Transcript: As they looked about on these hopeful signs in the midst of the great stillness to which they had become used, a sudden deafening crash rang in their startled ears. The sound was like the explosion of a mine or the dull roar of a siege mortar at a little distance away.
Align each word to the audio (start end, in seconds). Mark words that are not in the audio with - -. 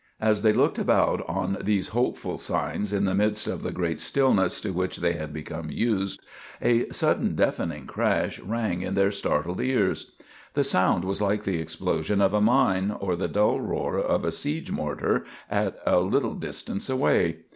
As 0.19 0.41
they 0.41 0.51
looked 0.51 0.79
about 0.79 1.23
on 1.29 1.57
these 1.61 1.89
hopeful 1.89 2.39
signs 2.39 2.91
in 2.91 3.05
the 3.05 3.13
midst 3.13 3.45
of 3.45 3.61
the 3.61 3.71
great 3.71 3.99
stillness 3.99 4.59
to 4.61 4.73
which 4.73 4.97
they 4.97 5.13
had 5.13 5.31
become 5.31 5.69
used, 5.69 6.21
a 6.59 6.89
sudden 6.89 7.35
deafening 7.35 7.85
crash 7.85 8.39
rang 8.39 8.81
in 8.81 8.95
their 8.95 9.11
startled 9.11 9.61
ears. 9.61 10.13
The 10.55 10.63
sound 10.63 11.03
was 11.05 11.21
like 11.21 11.43
the 11.43 11.59
explosion 11.61 12.19
of 12.19 12.33
a 12.33 12.41
mine 12.41 12.89
or 12.89 13.15
the 13.15 13.27
dull 13.27 13.61
roar 13.61 13.99
of 13.99 14.25
a 14.25 14.31
siege 14.31 14.71
mortar 14.71 15.23
at 15.51 15.77
a 15.85 15.99
little 15.99 16.33
distance 16.33 16.89
away. 16.89 17.37